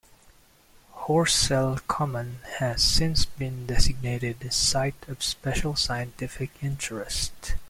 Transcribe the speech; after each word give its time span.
Horsell 1.01 1.77
Common 1.87 2.39
has 2.57 2.81
since 2.81 3.25
been 3.25 3.67
designated 3.67 4.41
a 4.43 4.49
Site 4.49 5.07
of 5.07 5.21
Special 5.21 5.75
Scientific 5.75 6.49
Interest. 6.63 7.53